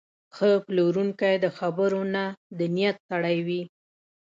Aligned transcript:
ښه 0.35 0.49
پلورونکی 0.65 1.35
د 1.43 1.45
خبرو 1.57 2.01
نه، 2.13 2.25
د 2.57 2.59
نیت 2.75 2.97
سړی 3.09 3.37
وي. 3.47 3.61